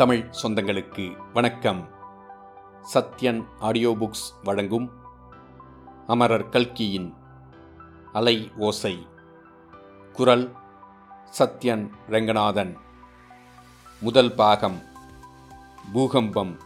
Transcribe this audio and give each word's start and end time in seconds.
தமிழ் 0.00 0.30
சொந்தங்களுக்கு 0.42 1.16
வணக்கம். 1.32 1.88
Sathyan 2.94 3.46
audio 3.58 3.90
books 3.90 4.34
வழங்கும் 4.44 4.90
அமரர் 6.06 6.48
கல்கியின் 6.48 7.14
அலை 8.12 8.52
ஓசை. 8.56 9.06
குரல் 10.12 10.52
சத்யன் 11.38 11.90
ரங்கநாதன். 12.08 12.76
முதல் 14.00 14.34
பாகம் 14.34 14.82
பூகம்பம் 15.92 16.56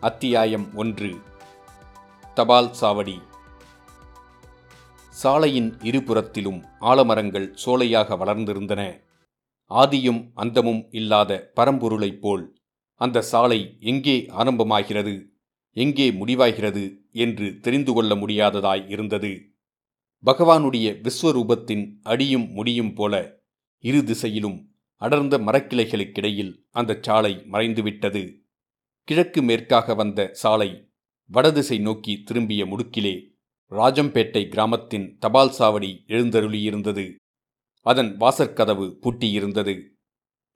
அத்தியாயம் 0.00 0.74
ஒன்று 0.74 1.20
தபால் 2.34 2.70
சாவடி. 2.80 3.22
சாலையின் 5.08 5.78
இருபுறத்திலும் 5.82 6.64
ஆலமரங்கள் 6.80 7.54
சோலையாக 7.64 8.16
வளர்ந்திருந்தன. 8.16 9.10
ஆதியும் 9.80 10.22
அந்தமும் 10.34 10.82
இல்லாத 10.90 11.52
பரம்பொருளைப் 11.56 12.20
போல் 12.20 12.44
அந்த 13.00 13.22
சாலை 13.22 13.60
எங்கே 13.80 14.16
ஆரம்பமாகிறது 14.38 15.14
எங்கே 15.76 16.06
முடிவாகிறது 16.10 16.84
என்று 17.14 17.46
தெரிந்து 17.60 17.92
கொள்ள 17.92 18.14
முடியாததாய் 18.14 18.84
இருந்தது. 18.88 19.32
பகவானுடைய 20.24 20.88
விஸ்வரூபத்தின் 21.00 21.84
அடியும் 22.02 22.46
முடியும் 22.50 22.92
போல 22.94 23.14
இரு 23.84 24.00
திசையிலும் 24.04 24.58
அடர்ந்த 25.02 25.38
மரக்கிளைகளுக்கிடையில் 25.38 26.52
அந்த 26.70 26.98
சாலை 27.00 27.32
மறைந்துவிட்டது. 27.52 28.22
கிழக்கு 29.08 29.40
மேற்காக 29.42 29.94
வந்த 29.94 30.28
சாலை 30.32 30.70
வடதிசை 31.30 31.78
நோக்கி 31.78 32.14
திரும்பிய 32.22 32.62
முடுக்கிலே 32.64 33.14
ராஜம்பேட்டை 33.72 34.42
கிராமத்தின் 34.48 35.06
தபால் 35.18 35.54
சாவடி 35.58 35.90
எழுந்தருளியிருந்தது. 36.06 37.06
அதன் 37.86 38.16
வாசற்கதவு 38.16 38.86
பூட்டியிருந்தது. 39.02 39.74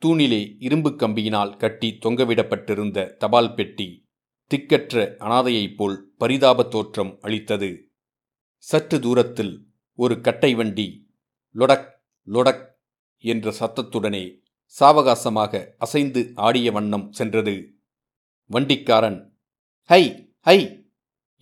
தூணிலே 0.03 0.57
இரும்பு 0.59 0.91
கம்பியினால் 0.91 1.57
கட்டி 1.57 1.99
தொங்கவிடப்பட்டிருந்த 2.05 3.17
தபால் 3.17 3.55
பெட்டி 3.55 3.87
திக்கற்ற 4.51 5.17
அனாதையைப் 5.19 5.77
போல் 5.77 5.97
பரிதாப 6.19 6.65
தோற்றம் 6.65 7.19
அளித்தது. 7.21 7.71
சற்று 8.65 9.01
தூரத்தில் 9.01 9.55
ஒரு 9.99 10.21
கட்டை 10.21 10.55
வண்டி 10.55 10.87
லொடக் 11.55 11.89
லொடக் 12.29 12.65
என்ற 13.25 13.53
சத்தத்துடனே 13.61 14.25
சாவகாசமாக 14.75 15.53
அசைந்து 15.79 16.33
ஆடிய 16.37 16.73
வண்ணம் 16.73 17.13
சென்றது. 17.13 17.55
வண்டிக்காரன் 18.51 19.19
ஹை 19.91 20.03
ஹை! 20.41 20.59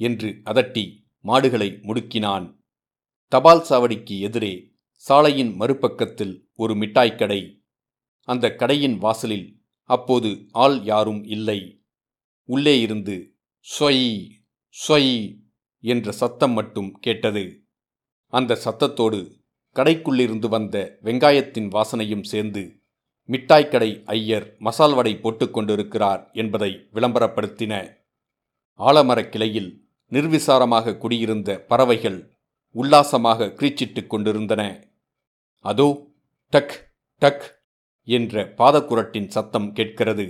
என்று 0.00 0.40
அதட்டி 0.44 0.84
மாடுகளை 1.24 1.68
முடுக்கினான். 1.82 2.46
தபால் 3.32 3.64
சாவடிக்கு 3.68 4.18
எதிரே 4.18 4.55
சாலையின் 5.06 5.60
மறுபக்கத்தில் 5.60 6.48
ஒரு 6.55 6.74
மிட்டாய் 6.74 7.14
கடை. 7.14 7.62
அந்த 8.22 8.55
கடையின் 8.55 8.98
வாசலில் 8.98 9.62
அப்போது 9.83 10.46
ஆள் 10.50 10.83
யாரும் 10.83 11.24
இல்லை. 11.24 11.84
உள்ளே 12.44 12.80
இருந்து 12.80 13.34
சொய் 13.58 14.30
சொய் 14.69 15.42
என்ற 15.80 16.12
சத்தம் 16.12 16.52
மட்டும் 16.52 16.92
கேட்டது. 17.00 17.64
அந்த 18.27 18.58
சத்தத்தோடு 18.64 19.41
கடைக்குள்ளிருந்து 19.74 20.48
வந்த 20.48 20.98
வெங்காயத்தின் 21.02 21.68
வாசனையும் 21.68 22.22
சேர்ந்து 22.22 22.83
மிட்டாய் 23.24 23.68
கடை 23.68 24.02
ஐயர் 24.05 24.56
மசால் 24.58 24.94
வடை 24.94 25.18
போட்டுக்கொண்டிருக்கிறார் 25.22 26.33
என்பதை 26.33 26.89
விளம்பரப்படுத்தின. 26.92 27.96
ஆலமரக் 28.78 29.28
கிளையில் 29.28 29.89
நிர்விசாரமாக 30.11 30.96
குடியிருந்த 30.96 31.61
பறவைகள் 31.61 32.36
உல்லாசமாக 32.70 33.46
கிரீச்சிட்டுக் 33.46 34.06
கொண்டிருந்தன. 34.06 34.92
அதோ 35.64 35.88
டக் 36.50 36.92
டக் 37.18 37.44
என்ற 38.06 38.44
பாதக்குரட்டின் 38.58 39.28
சத்தம் 39.28 39.72
கேட்கிறது. 39.72 40.26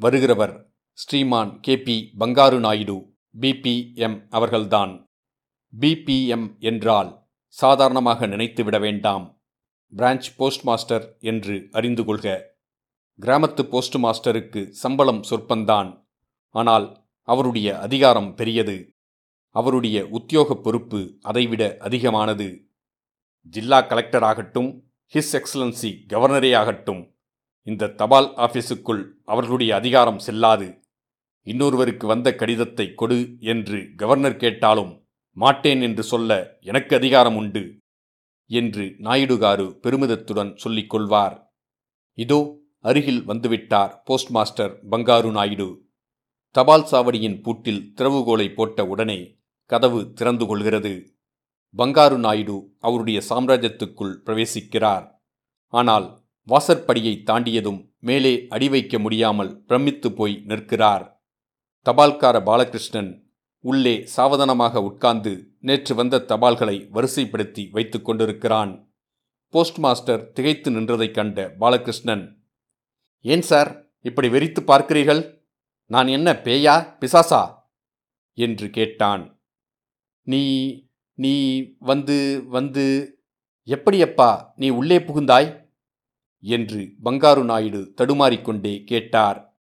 வருகிறவர் 0.00 0.54
ஸ்ரீமான் 0.92 1.60
கே 1.60 1.76
பி 1.78 2.12
பங்காரு 2.18 2.58
நாயுடு 2.58 2.96
பிபிஎம் 3.40 4.26
அவர்கள்தான். 4.30 4.92
பிபிஎம் 5.80 6.58
என்றால் 6.58 7.10
சாதாரணமாக 7.48 8.26
நினைத்துவிட 8.26 8.80
வேண்டாம். 8.80 9.40
பிரான்ச் 9.96 10.28
போஸ்ட் 10.36 10.64
மாஸ்டர் 10.64 11.16
என்று 11.20 11.68
அறிந்து 11.72 12.04
கொள்க. 12.04 12.56
கிராமத்து 13.20 13.62
போஸ்ட் 13.62 13.96
மாஸ்டருக்கு 13.96 14.68
சம்பளம் 14.68 15.22
சொற்பந்தான். 15.30 16.06
ஆனால் 16.48 16.86
அவருடைய 17.22 17.78
அதிகாரம் 17.78 18.34
பெரியது. 18.34 18.76
அவருடைய 19.54 20.06
உத்தியோக 20.06 20.54
பொறுப்பு 20.54 21.18
அதைவிட 21.20 21.76
அதிகமானது. 21.80 22.48
ஜில்லா 23.46 23.78
கலெக்டராகட்டும் 23.90 24.70
ஹிஸ் 25.12 25.34
எக்ஸலன்சி 25.38 25.90
கவர்னரே 26.08 26.50
ஆகட்டும் 26.56 27.02
இந்த 27.66 27.90
தபால் 28.00 28.28
ஆபீஸுக்குள் 28.36 29.02
அவர்களுடைய 29.24 29.70
அதிகாரம் 29.74 30.18
செல்லாது. 30.18 30.68
இன்னொருவருக்கு 31.46 32.06
வந்த 32.06 32.28
கடிதத்தை 32.34 32.86
கொடு 32.94 33.18
என்று 33.52 33.78
கவர்னர் 33.96 34.36
கேட்டாலும் 34.36 34.92
மாட்டேன் 35.36 35.80
என்று 35.80 36.02
சொல்ல 36.02 36.58
எனக்கு 36.60 36.92
அதிகாரம் 36.96 37.36
உண்டு 37.36 37.62
என்று 38.50 38.84
நாயுடுகாரு 38.98 39.66
பெருமிதத்துடன் 39.84 40.50
சொல்லிக் 40.54 40.90
கொள்வார். 40.90 41.36
இதோ 42.18 42.40
அருகில் 42.84 43.22
வந்துவிட்டார் 43.26 43.92
போஸ்ட் 44.04 44.30
மாஸ்டர் 44.30 44.72
பங்காரு 44.90 45.30
நாயுடு. 45.30 45.68
தபால் 46.54 46.88
சாவடியின் 46.90 47.40
பூட்டில் 47.42 47.82
திறவுகோலை 47.96 48.48
போட்ட 48.54 48.86
உடனே 48.86 49.20
கதவு 49.70 50.00
திறந்து 50.12 50.46
கொள்கிறது. 50.46 50.94
பங்காரு 51.76 52.16
நாயுடு 52.16 52.56
அவருடைய 52.80 53.22
சாம்ராஜ்யத்துக்குள் 53.28 54.14
பிரவேசிக்கிறார். 54.24 55.06
ஆனால் 55.72 56.24
வாசற்படியை 56.48 57.22
தாண்டியதும் 57.26 57.80
மேலே 57.98 58.46
அடி 58.48 58.68
வைக்க 58.68 58.98
முடியாமல் 58.98 59.64
பிரமித்து 59.64 60.12
போய் 60.12 60.42
நிற்கிறார். 60.44 61.04
தபால்கார 61.86 62.36
பாலகிருஷ்ணன் 62.42 63.10
உள்ளே 63.64 64.06
சாவதானமாக 64.06 64.82
உட்கார்ந்து 64.82 65.32
நேற்று 65.60 65.94
வந்த 65.94 66.24
தபால்களை 66.28 66.76
வரிசைப்படுத்தி 66.92 67.70
வைத்துக் 67.70 68.04
கொண்டிருக்கிறான். 68.04 68.92
போஸ்ட் 69.48 69.78
மாஸ்டர் 69.78 70.32
திகைத்து 70.32 70.70
நின்றதைக் 70.70 71.14
கண்ட 71.14 71.54
பாலகிருஷ்ணன் 71.60 72.24
ஏன் 73.20 73.42
சார் 73.42 73.70
இப்படி 74.00 74.28
வெறித்து 74.28 74.60
பார்க்கிறீர்கள்? 74.66 75.22
நான் 75.86 76.08
என்ன 76.08 76.32
பேயா 76.32 76.74
பிசாசா? 77.00 77.42
என்று 78.38 78.70
கேட்டான். 78.70 79.40
நீ 80.22 80.42
நீ 81.14 81.62
வந்து 81.78 82.44
வந்து 82.46 83.16
எப்படியப்பா 83.66 84.44
நீ 84.56 84.68
உள்ளே 84.68 84.98
புகுந்தாய்? 84.98 85.60
என்று 86.40 86.92
பங்காரு 87.04 87.44
நாயுடு 87.44 87.94
தடுமாறிக்கொண்டே 87.96 88.84
கேட்டார். 88.84 89.60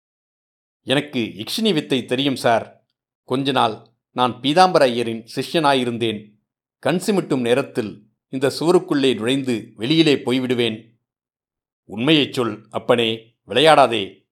எனக்கு 0.83 1.35
இக்ஷினி 1.37 1.73
வித்தை 1.73 2.05
தெரியும் 2.05 2.37
சார். 2.37 2.85
கொஞ்ச 3.25 3.53
நாள் 3.53 3.87
நான் 4.11 4.33
பீதாம்பர 4.33 4.83
ஐயரின் 4.83 5.29
சிஷ்யனாயிருந்தேன். 5.37 6.33
கண் 6.79 7.01
சிமிட்டும் 7.07 7.41
நேரத்தில் 7.41 8.07
இந்த 8.29 8.53
சுவருக்குள்ளே 8.61 9.15
நுழைந்து 9.15 9.73
வெளியிலே 9.75 10.15
போய்விடுவேன். 10.15 10.89
உண்மையைச் 11.85 12.33
சொல் 12.33 12.67
அப்பனே 12.71 13.37
விளையாடாதே. 13.49 14.29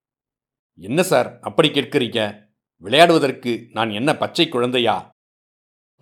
என்ன 0.75 1.03
சார் 1.03 1.39
அப்படி 1.41 1.69
கேட்கிறீங்க? 1.69 2.49
விளையாடுவதற்கு 2.83 3.69
நான் 3.72 3.91
என்ன 3.91 4.17
பச்சை 4.17 4.49
குழந்தையா? 4.49 5.12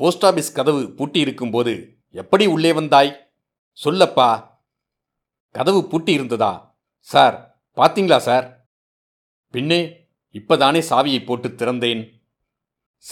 போஸ்ட் 0.01 0.25
ஆபீஸ் 0.29 0.53
கதவு 0.53 0.83
பூட்டி 0.99 1.21
இருக்கும்போது 1.21 1.73
எப்படி 2.11 2.47
உள்ளே 2.47 2.73
வந்தாய்? 2.73 3.11
சொல்லப்பா. 3.85 4.29
கதவு 5.51 5.81
பூட்டி 5.91 6.13
இருந்ததா 6.13 6.53
சார் 7.01 7.37
பாத்தீங்களா 7.77 8.17
சார்? 8.17 8.47
பின்னே 9.51 9.81
இப்பதானே 10.33 10.81
சாவியை 10.91 11.25
போட்டு 11.25 11.49
திறந்தேன். 11.49 12.03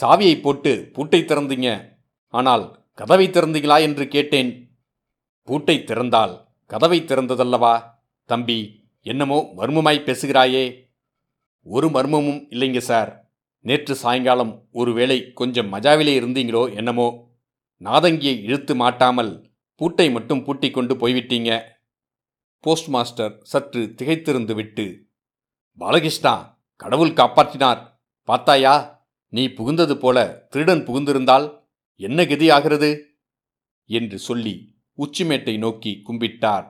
சாவியை 0.01 0.41
போட்டு 0.41 0.89
பூட்டை 0.93 1.21
திறந்தீங்க. 1.21 1.69
ஆனால் 2.27 2.65
கதவை 2.93 3.27
திறந்தீங்களா 3.27 3.79
என்று 3.79 4.07
கேட்டேன். 4.07 4.51
பூட்டை 5.43 5.83
திறந்தால் 5.83 6.35
கதவை 6.65 7.01
திறந்ததல்லவா? 7.01 7.75
தம்பி 8.25 8.87
என்னமோ 9.01 9.39
மர்மமாய் 9.57 10.05
பேசுகிறாயே. 10.09 10.65
ஒரு 11.63 11.87
மர்மமும் 11.87 12.43
இல்லைங்க 12.49 12.77
சார். 12.91 13.28
நேற்று 13.59 13.95
சாயங்காலம் 13.95 14.67
ஒருவேளை 14.71 15.33
கொஞ்சம் 15.33 15.73
மஜாவிலே 15.73 16.13
இருந்தீங்களோ 16.19 16.75
என்னமோ? 16.75 17.07
நாதங்கியை 17.83 18.41
இழுத்து 18.41 18.75
மாட்டாமல் 18.75 19.51
பூட்டை 19.75 20.11
மட்டும் 20.11 20.43
பூட்டிக் 20.43 20.73
கொண்டு 20.73 20.95
போய்விட்டீங்க. 20.95 21.61
போஸ்ட் 22.59 22.87
மாஸ்டர் 22.87 23.39
சற்று 23.41 23.93
திகைத்திருந்து 23.97 24.53
விட்டு 24.53 24.85
பாலகிருஷ்ணா 25.73 26.61
கடவுள் 26.75 27.09
காப்பாற்றினார். 27.09 27.81
பார்த்தாயா? 28.23 28.75
நீ 29.27 29.47
புகுந்தது 29.47 29.93
போல 29.93 30.47
திருடன் 30.49 30.85
புகுந்திருந்தால் 30.85 31.45
என்ன 31.95 32.25
கதி 32.25 32.49
ஆகிறது 32.49 32.89
என்று 33.89 34.19
சொல்லி 34.19 34.55
உச்சிமேட்டை 34.97 35.57
நோக்கி 35.57 36.01
கும்பிட்டார். 36.07 36.65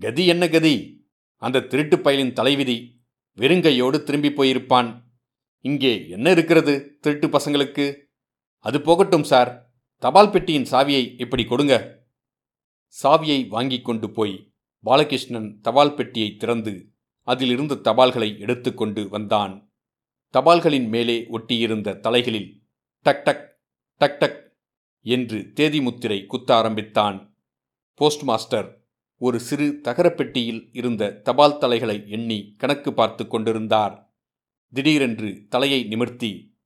கதி 0.00 0.26
என்ன 0.26 0.48
கதி? 0.48 1.06
அந்த 1.36 1.60
திருட்டு 1.60 1.96
பயலின் 1.96 2.32
தலைவிதி 2.32 3.04
வெறுங்கையோடு 3.38 4.02
திரும்பி 4.02 4.28
போயிருப்பான். 4.28 4.90
இங்கே 5.60 6.08
என்ன 6.08 6.30
இருக்கிறது? 6.30 6.98
திருட்டு 7.00 7.28
பசங்களுக்கு. 7.28 7.96
அது 8.58 8.80
போகட்டும் 8.80 9.24
சார். 9.24 9.72
தபால் 9.98 10.30
பெட்டியின் 10.30 10.66
சாவியை 10.70 11.20
இப்படி 11.20 11.44
கொடுங்க? 11.44 12.02
சாவியை 13.02 13.48
வாங்கி 13.48 13.80
கொண்டு 13.80 14.10
போய் 14.10 14.52
பாலகிருஷ்ணன் 14.84 15.60
தபால் 15.60 15.94
பெட்டியை 15.94 16.36
திறந்து 16.36 16.92
அதிலிருந்து 17.22 17.74
தபால்களை 17.74 18.38
எடுத்துக்கொண்டு 18.38 19.08
வந்தான். 19.08 19.72
தபால்களின் 20.32 20.88
மேலே 20.88 21.26
ஒட்டியிருந்த 21.30 22.00
தலைகளில் 22.00 22.62
டக் 23.02 23.24
டக் 23.24 23.60
டக் 23.96 24.18
டக் 24.18 24.56
என்று 25.00 25.52
தேதி 25.52 25.80
முத்திரை 25.80 26.26
குத்த 26.26 26.54
ஆரம்பித்தான். 26.54 27.36
போஸ்ட் 27.94 28.22
மாஸ்டர் 28.22 28.84
ஒரு 29.16 29.40
சிறு 29.40 29.80
தகரப்பெட்டியில் 29.84 30.68
இருந்த 30.72 31.10
தபால் 31.10 31.58
தலைகளை 31.58 32.04
எண்ணி 32.06 32.54
கணக்கு 32.58 32.94
பார்த்து 32.94 33.26
கொண்டிருந்தார். 33.26 34.09
திடீரென்று 34.72 35.46
தலையை 35.48 35.84
நிமிர்த்தி 35.84 36.58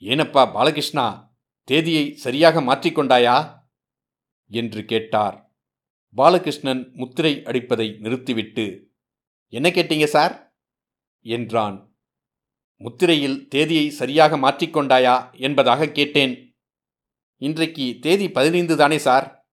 ஏனப்பா 0.00 0.52
பாலகிருஷ்ணா 0.52 1.36
தேதியை 1.64 2.16
சரியாக 2.16 2.60
மாற்றிக்கொண்டாயா? 2.60 3.66
என்று 4.46 4.84
கேட்டார். 4.84 5.54
பாலகிருஷ்ணன் 6.14 6.90
முத்திரை 6.92 7.42
அடிப்பதை 7.44 7.96
நிறுத்திவிட்டு 7.98 8.90
என்ன 9.48 9.70
கேட்டீங்க 9.70 10.04
சார்? 10.04 10.56
என்றான். 11.20 11.96
முத்திரையில் 12.76 13.48
தேதியை 13.48 13.90
சரியாக 13.90 14.36
மாற்றிக்கொண்டாயா? 14.36 15.38
என்பதாக 15.38 15.86
கேட்டேன். 15.86 16.56
இன்றைக்கு 17.36 17.96
தேதி 18.00 18.30
பதினைந்து 18.30 18.76
தானே 18.76 18.98
சார்? 18.98 19.50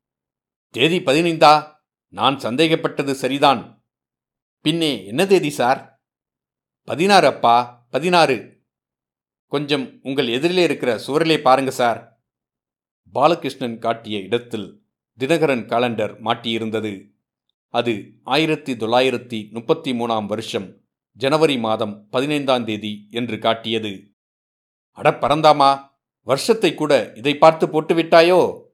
தேதி 0.70 1.00
பதினைந்தா? 1.00 1.76
நான் 2.08 2.40
சந்தேகப்பட்டது 2.40 3.16
சரிதான். 3.16 3.86
பின்னே 4.62 5.06
என்ன 5.06 5.26
தேதி 5.26 5.50
சார்? 5.50 6.04
பதினாறு 6.84 7.28
அப்பா. 7.28 7.85
பதினாறு. 7.96 8.66
கொஞ்சம் 9.48 10.00
உங்கள் 10.04 10.28
எதிரிலே 10.28 10.64
இருக்கிற 10.64 11.00
சுவரிலே 11.08 11.42
பாருங்க 11.42 11.72
சார். 11.72 12.24
பாலகிருஷ்ணன் 13.14 13.78
காட்டிய 13.78 14.20
இடத்தில் 14.20 14.86
தினகரன் 15.20 15.66
காலண்டர் 15.66 16.22
மாட்டியிருந்தது. 16.22 17.12
அது 17.70 18.12
ஆயிரத்தி 18.24 18.74
தொள்ளாயிரத்தி 18.74 19.52
முப்பத்தி 19.52 19.92
மூணாம் 19.92 20.26
வருஷம் 20.26 20.82
ஜனவரி 21.12 21.58
மாதம் 21.58 22.10
பதினைந்தாம் 22.10 22.66
தேதி 22.66 23.08
என்று 23.12 23.40
காட்டியது. 23.40 24.14
அட 24.92 25.10
பரந்தாமா 25.10 25.90
வருஷத்தை 26.22 26.74
கூட 26.74 27.14
இதை 27.16 27.38
பார்த்து 27.38 27.68
போட்டுவிட்டாயோ? 27.68 28.68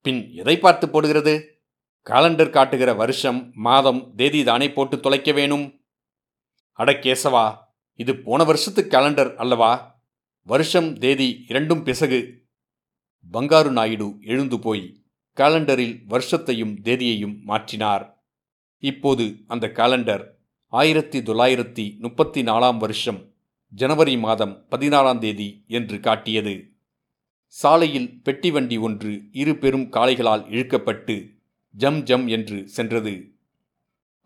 பின் 0.00 0.32
எதை 0.32 0.58
பார்த்து 0.58 0.90
போடுகிறது? 0.90 1.62
காலண்டர் 2.10 2.50
காட்டுகிற 2.50 2.94
வருஷம் 2.94 3.52
மாதம் 3.54 4.14
தேதி 4.14 4.44
தானே 4.44 4.72
போட்டு 4.72 5.00
தொலைக்க 5.00 5.32
வேணும்? 5.32 5.84
அட 6.72 6.92
கேசவா 6.92 7.62
இது 7.96 8.16
போன 8.16 8.44
வருஷத்து 8.44 8.86
கேலண்டர் 8.90 9.34
அல்லவா? 9.34 10.02
வருஷம் 10.42 10.98
தேதி 10.98 11.44
இரண்டும் 11.48 11.82
பிசகு. 11.82 12.42
பங்காரு 13.32 13.70
நாயுடு 13.70 14.16
எழுந்து 14.20 14.58
போய் 14.58 15.02
காலண்டரில் 15.36 16.00
வருஷத்தையும் 16.08 16.80
தேதியையும் 16.80 17.36
மாற்றினார். 17.46 18.14
இப்போது 18.78 19.36
அந்த 19.46 19.66
காலண்டர் 19.66 20.26
ஆயிரத்தி 20.68 21.18
தொள்ளாயிரத்தி 21.18 21.98
முப்பத்தி 21.98 22.42
நாலாம் 22.42 22.78
வருஷம் 22.78 23.32
ஜனவரி 23.68 24.18
மாதம் 24.18 24.68
பதினாறாம் 24.68 25.20
தேதி 25.20 25.64
என்று 25.66 26.00
காட்டியது. 26.00 26.72
சாலையில் 27.46 28.22
பெட்டி 28.22 28.50
வண்டி 28.50 28.76
ஒன்று 28.76 29.22
இரு 29.32 29.56
பெரும் 29.56 29.90
காளைகளால் 29.90 30.44
இழுக்கப்பட்டு 30.48 31.30
ஜம் 31.70 32.02
ஜம் 32.02 32.26
என்று 32.26 32.68
சென்றது. 32.68 33.34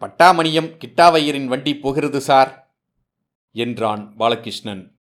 பட்டாமணியம் 0.00 0.76
கிட்டாவையரின் 0.78 1.46
வண்டி 1.46 1.76
போகிறது 1.76 2.20
சார். 2.20 2.67
என்றான் 3.58 4.16
பாலகிருஷ்ணன். 4.16 4.98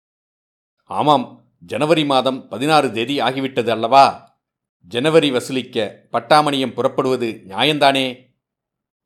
ஆமாம் 0.84 1.44
ஜனவரி 1.60 2.04
மாதம் 2.04 2.48
பதினாறு 2.48 2.92
தேதி 2.92 3.18
ஆகிவிட்டது 3.18 3.68
அல்லவா? 3.68 4.36
ஜனவரி 4.82 5.30
வசூலிக்க 5.30 6.06
பட்டாமணியம் 6.12 6.72
புறப்படுவது 6.72 7.42
நியாயந்தானே? 7.48 8.32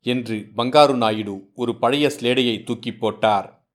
என்று 0.01 0.49
பங்காரு 0.57 0.95
நாயுடு 0.95 1.51
ஒரு 1.55 1.79
பழைய 1.79 2.07
ஸ்லேடையை 2.07 2.63
தூக்கி 2.63 2.93
போட்டார். 2.93 3.67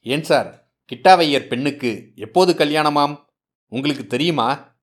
ஏன் 0.00 0.22
சார் 0.22 0.72
கிட்டாவையர் 0.92 1.46
பெண்ணுக்கு 1.46 2.12
எப்போது 2.16 2.54
கல்யாணமாம்? 2.54 3.24
உங்களுக்கு 3.68 4.06
தெரியுமா? 4.06 4.76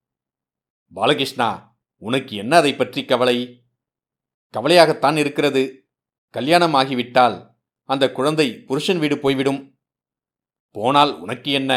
பாலகிருஷ்ணா 0.94 1.78
உனக்கு 1.98 2.36
என்ன 2.36 2.56
அதை 2.56 2.76
பற்றி 2.76 3.06
கவலை? 3.06 3.66
கவலையாகத்தான் 4.54 5.18
இருக்கிறது. 5.18 5.90
கல்யாணம் 6.30 6.74
ஆகிவிட்டால் 6.74 7.56
அந்த 7.84 8.12
குழந்தை 8.12 8.60
புருஷன் 8.62 9.00
வீடு 9.00 9.20
போய்விடும். 9.20 9.75
போனால் 10.76 11.12
உனக்கு 11.20 11.52
என்ன? 11.52 11.74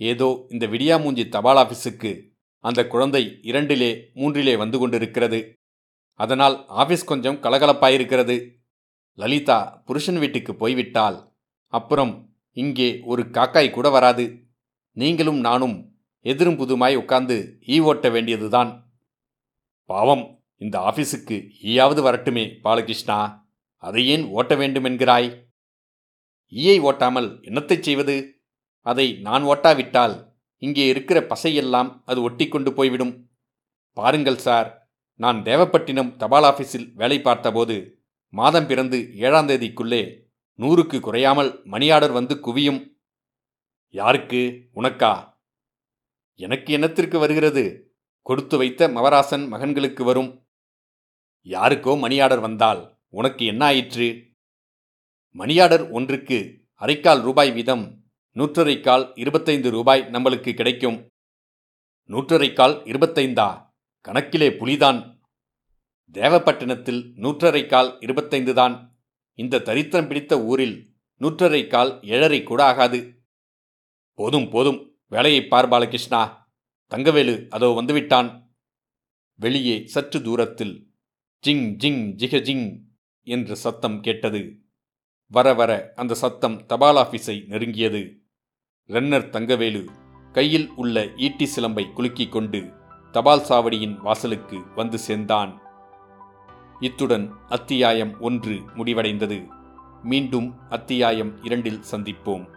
ஏதோ 0.00 0.28
இந்த 0.48 0.66
விடியாமூஞ்சி 0.66 1.24
தபால் 1.28 1.60
ஆஃபீஸுக்கு 1.62 2.12
அந்த 2.64 2.80
குழந்தை 2.86 3.22
இரண்டிலே 3.42 3.90
மூன்றிலே 4.14 4.54
வந்து 4.56 4.78
கொண்டிருக்கிறது. 4.78 5.40
அதனால் 6.20 6.56
ஆஃபீஸ் 6.82 7.04
கொஞ்சம் 7.04 7.40
கலகலப்பாயிருக்கிறது. 7.42 8.36
லலிதா 9.18 9.58
புருஷன் 9.86 10.18
வீட்டுக்கு 10.18 10.52
போய்விட்டால் 10.54 11.18
அப்புறம் 11.72 12.12
இங்கே 12.56 12.88
ஒரு 13.04 13.22
காக்காய் 13.22 13.70
கூட 13.70 13.88
வராது. 13.90 14.24
நீங்களும் 14.96 15.40
நானும் 15.40 15.76
எதிரும் 16.24 16.58
புதுமாய் 16.58 16.94
உட்கார்ந்து 16.94 17.36
ஈ 17.68 17.78
ஓட்ட 17.80 18.08
வேண்டியதுதான். 18.08 18.70
பாவம் 19.90 20.24
இந்த 20.56 20.76
ஆபீஸுக்கு 20.88 21.36
ஈயாவது 21.70 22.00
வரட்டுமே 22.06 22.44
பாலகிருஷ்ணா. 22.62 23.18
அதை 23.82 24.02
ஏன் 24.06 24.24
ஓட்ட 24.36 24.54
வேண்டுமென்கிறாய்? 24.54 25.28
ஈயை 26.54 26.76
ஓட்டாமல் 26.80 27.28
என்னத்தைச் 27.48 27.86
செய்வது? 27.88 28.16
அதை 28.86 29.06
நான் 29.26 29.42
ஓட்டாவிட்டால் 29.42 30.14
இங்கே 30.58 30.86
இருக்கிற 30.86 31.20
பசையெல்லாம் 31.20 32.02
அது 32.04 32.22
ஒட்டி 32.22 32.48
கொண்டு 32.48 32.72
போய்விடும். 32.72 33.30
பாருங்கள் 33.96 34.36
சார் 34.36 34.68
நான் 35.20 35.42
தேவப்பட்டினம் 35.42 36.16
தபால் 36.16 36.42
ஆஃபீஸில் 36.42 36.92
வேலை 36.94 37.20
பார்த்தபோது 37.20 37.76
மாதம் 38.28 38.66
பிறந்து 38.66 38.98
ஏழாம் 39.14 39.48
தேதிக்குள்ளே 39.48 40.02
நூறுக்கு 40.58 41.00
குறையாமல் 41.00 41.60
மணி 41.64 41.90
ஆர்டர் 41.90 42.12
வந்து 42.12 42.34
குவியும். 42.34 42.80
யாருக்கு? 43.90 44.42
உனக்கா? 44.74 45.12
எனக்கு 46.40 46.76
என்னத்திற்கு 46.78 47.18
வருகிறது? 47.18 47.64
கொடுத்து 48.22 48.56
வைத்த 48.56 48.88
மவராசன் 48.88 49.44
மகன்களுக்கு 49.52 50.02
வரும். 50.04 50.30
யாருக்கோ 51.46 51.98
மணி 51.98 52.20
ஆர்டர் 52.20 52.40
வந்தால் 52.40 52.80
உனக்கு 53.08 53.44
என்ன 53.46 53.64
ஆயிற்று? 53.64 54.08
மணியாடர் 55.36 55.90
ஒன்றுக்கு 55.90 56.64
அரைக்கால் 56.80 57.22
ரூபாய் 57.22 57.52
வீதம் 57.52 58.04
நூற்றரைக்கால் 58.34 59.12
இருபத்தைந்து 59.14 59.70
ரூபாய் 59.70 60.00
நம்மளுக்கு 60.00 60.54
கிடைக்கும். 60.54 61.08
நூற்றரைக்கால் 62.08 62.86
இருபத்தைந்தா? 62.86 63.72
கணக்கிலே 64.00 64.50
புலிதான். 64.50 65.20
தேவப்பட்டினத்தில் 66.12 67.12
நூற்றரைக்கால் 67.16 67.96
இருபத்தைந்து 68.00 68.54
தான் 68.54 68.98
இந்த 69.34 69.58
தரித்திரம் 69.58 70.06
பிடித்த 70.06 70.42
ஊரில் 70.42 70.94
நூற்றரைக்கால் 71.20 72.06
ஏழரை 72.06 72.42
கூட 72.42 72.64
ஆகாது. 72.64 73.22
போதும் 74.14 74.50
போதும். 74.50 74.96
வேலையை 75.08 75.46
பார் 75.46 75.68
பாலகிருஷ்ணா. 75.68 76.52
தங்கவேலு 76.90 77.48
அதோ 77.48 77.82
வந்துவிட்டான். 77.82 78.42
வெளியே 79.34 79.86
சற்று 79.86 80.22
தூரத்தில் 80.22 80.94
ஜிங் 81.46 81.76
ஜிங் 81.82 82.14
ஜிக 82.16 82.36
ஜிங் 82.40 82.80
என்ற 83.22 83.54
சத்தம் 83.54 84.00
கேட்டது. 84.00 84.63
வர 85.26 85.54
வர 85.54 85.92
அந்த 85.94 86.14
சத்தம் 86.14 86.66
தபால் 86.66 86.96
ஆபீஸை 86.96 87.46
நெருங்கியது. 87.46 88.18
ரன்னர் 88.88 89.30
தங்கவேலு 89.30 89.84
கையில் 90.32 90.70
உள்ள 90.76 91.08
ஈட்டி 91.16 91.48
சிலம்பை 91.56 91.86
குலுக்கிக் 91.96 92.28
கொண்டு 92.28 92.72
தபால் 93.12 93.40
சாவடியின் 93.40 93.96
வாசலுக்கு 93.96 94.60
வந்து 94.74 94.98
சேர்ந்தான். 94.98 95.62
இத்துடன் 96.80 97.32
அத்தியாயம் 97.48 98.20
ஒன்று 98.20 98.54
முடிவடைந்தது. 98.76 99.46
மீண்டும் 100.02 100.68
அத்தியாயம் 100.68 101.44
இரண்டில் 101.44 101.82
சந்திப்போம். 101.90 102.53